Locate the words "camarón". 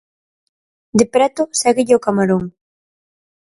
2.05-2.43